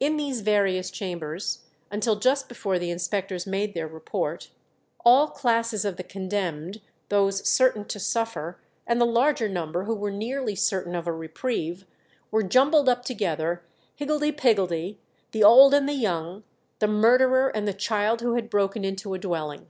In 0.00 0.16
these 0.16 0.40
various 0.40 0.90
chambers, 0.90 1.60
until 1.92 2.16
just 2.18 2.48
before 2.48 2.76
the 2.76 2.90
inspectors 2.90 3.46
made 3.46 3.72
their 3.72 3.86
report, 3.86 4.50
all 5.04 5.28
classes 5.28 5.84
of 5.84 5.96
the 5.96 6.02
condemned, 6.02 6.80
those 7.08 7.48
certain 7.48 7.84
to 7.84 8.00
suffer, 8.00 8.58
and 8.84 9.00
the 9.00 9.06
larger 9.06 9.48
number 9.48 9.84
who 9.84 9.94
were 9.94 10.10
nearly 10.10 10.56
certain 10.56 10.96
of 10.96 11.06
a 11.06 11.12
reprieve, 11.12 11.86
were 12.32 12.42
jumbled 12.42 12.88
up 12.88 13.04
together, 13.04 13.62
higgledy 13.94 14.32
piggledy, 14.32 14.98
the 15.30 15.44
old 15.44 15.72
and 15.72 15.88
the 15.88 15.92
young, 15.92 16.42
the 16.80 16.88
murderer 16.88 17.46
and 17.46 17.68
the 17.68 17.72
child 17.72 18.22
who 18.22 18.34
had 18.34 18.50
broken 18.50 18.84
into 18.84 19.14
a 19.14 19.20
dwelling. 19.20 19.68